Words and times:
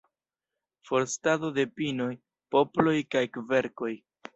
Forstado 0.91 1.53
de 1.59 1.67
pinoj, 1.77 2.11
poploj 2.57 2.99
kaj 3.17 3.27
kverkoj. 3.39 3.99